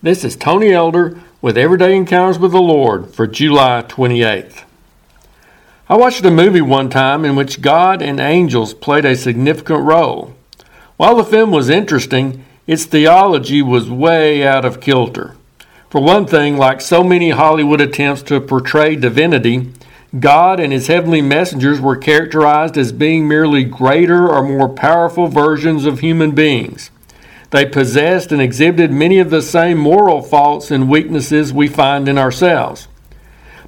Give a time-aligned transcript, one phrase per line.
[0.00, 4.62] This is Tony Elder with Everyday Encounters with the Lord for July 28th.
[5.88, 10.36] I watched a movie one time in which God and angels played a significant role.
[10.98, 15.34] While the film was interesting, its theology was way out of kilter.
[15.90, 19.72] For one thing, like so many Hollywood attempts to portray divinity,
[20.16, 25.86] God and his heavenly messengers were characterized as being merely greater or more powerful versions
[25.86, 26.92] of human beings.
[27.50, 32.18] They possessed and exhibited many of the same moral faults and weaknesses we find in
[32.18, 32.88] ourselves.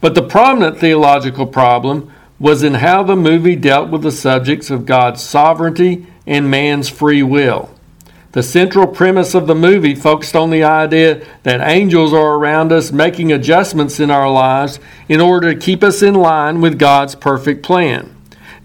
[0.00, 4.86] But the prominent theological problem was in how the movie dealt with the subjects of
[4.86, 7.70] God's sovereignty and man's free will.
[8.32, 12.92] The central premise of the movie focused on the idea that angels are around us
[12.92, 17.62] making adjustments in our lives in order to keep us in line with God's perfect
[17.62, 18.14] plan.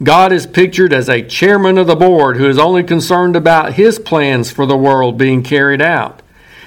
[0.03, 3.99] God is pictured as a chairman of the board who is only concerned about his
[3.99, 6.21] plans for the world being carried out.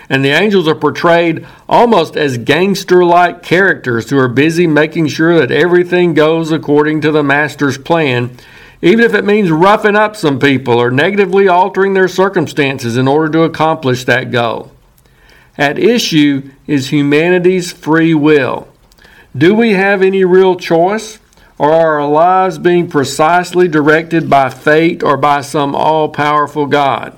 [0.08, 5.38] And the angels are portrayed almost as gangster like characters who are busy making sure
[5.38, 8.36] that everything goes according to the master's plan,
[8.80, 13.32] even if it means roughing up some people or negatively altering their circumstances in order
[13.32, 14.70] to accomplish that goal.
[15.58, 18.68] At issue is humanity's free will.
[19.36, 21.18] Do we have any real choice?
[21.58, 27.16] Or are our lives being precisely directed by fate or by some all powerful God?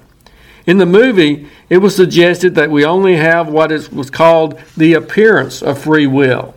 [0.67, 4.95] In the movie, it was suggested that we only have what is, was called the
[4.95, 6.55] appearance of free will.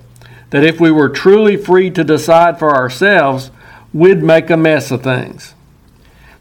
[0.52, 3.52] That if we were truly free to decide for ourselves,
[3.94, 5.56] we'd make a mess of things.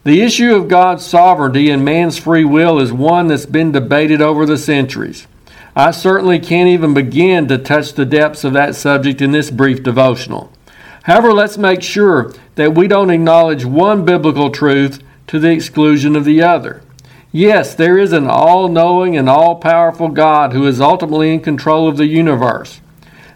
[0.02, 4.46] The issue of God's sovereignty and man's free will is one that's been debated over
[4.46, 5.26] the centuries.
[5.76, 9.82] I certainly can't even begin to touch the depths of that subject in this brief
[9.82, 10.52] devotional.
[11.04, 16.24] However, let's make sure that we don't acknowledge one biblical truth to the exclusion of
[16.24, 16.82] the other.
[17.32, 21.88] Yes, there is an all knowing and all powerful God who is ultimately in control
[21.88, 22.80] of the universe.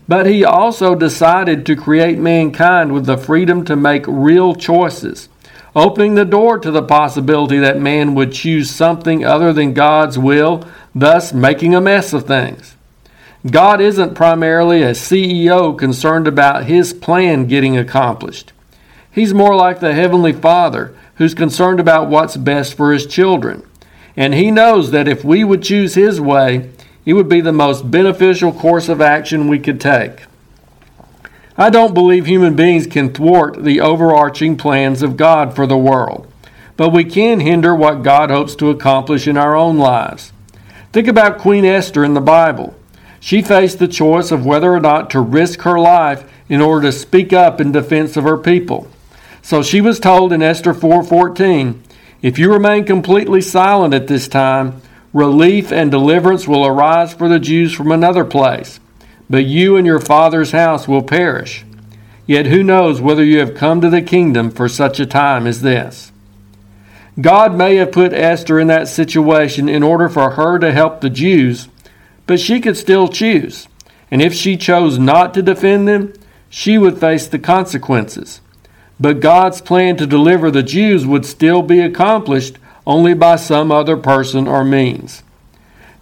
[0.09, 5.29] But he also decided to create mankind with the freedom to make real choices,
[5.75, 10.67] opening the door to the possibility that man would choose something other than God's will,
[10.95, 12.77] thus making a mess of things.
[13.51, 18.53] God isn't primarily a CEO concerned about his plan getting accomplished.
[19.11, 23.63] He's more like the Heavenly Father who's concerned about what's best for his children.
[24.17, 26.71] And he knows that if we would choose his way,
[27.05, 30.25] it would be the most beneficial course of action we could take.
[31.57, 36.27] I don't believe human beings can thwart the overarching plans of God for the world,
[36.77, 40.33] but we can hinder what God hopes to accomplish in our own lives.
[40.93, 42.75] Think about Queen Esther in the Bible.
[43.25, 46.93] She faced the choice of whether or not to risk her life in order to
[46.93, 48.87] speak up in defense of her people.
[49.41, 51.77] So she was told in Esther 4:14,
[52.21, 54.75] "If you remain completely silent at this time,
[55.15, 58.79] relief and deliverance will arise for the Jews from another place,
[59.31, 61.65] but you and your father's house will perish.
[62.27, 65.63] Yet who knows whether you have come to the kingdom for such a time as
[65.63, 66.13] this?"
[67.19, 71.09] God may have put Esther in that situation in order for her to help the
[71.09, 71.69] Jews
[72.27, 73.69] but she could still choose.
[74.11, 76.13] And if she chose not to defend them,
[76.49, 78.41] she would face the consequences.
[79.01, 83.97] But God's plan to deliver the Jews would still be accomplished only by some other
[83.97, 85.23] person or means.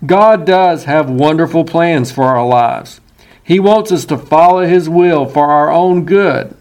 [0.04, 3.00] God does have wonderful plans for our lives.
[3.42, 6.56] He wants us to follow His will for our own good,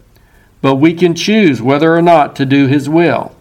[0.60, 3.34] but we can choose whether or not to do His will.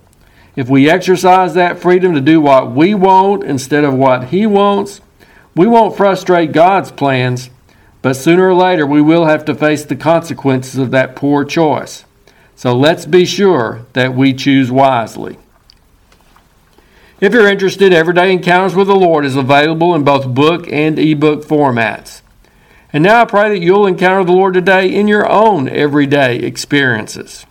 [0.56, 5.02] If we exercise that freedom to do what we want instead of what He wants,
[5.56, 7.50] we won't frustrate God's plans,
[8.02, 12.06] but sooner or later we will have to face the consequences of that poor choice.
[12.56, 15.38] So let's be sure that we choose wisely.
[17.20, 21.46] If you're interested, Everyday Encounters with the Lord is available in both book and ebook
[21.46, 22.22] formats.
[22.94, 27.46] And now I pray that you'll encounter the Lord today in your own everyday experiences.